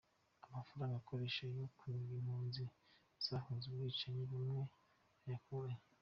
Amafaranga 0.47 0.95
ukoresha 1.01 1.43
yo 1.57 1.65
kuniga 1.77 2.13
impunzi 2.19 2.63
zahunze 3.25 3.65
ubwicanyi 3.67 4.23
bwawe 4.29 4.63
uyakurahe? 5.23 5.83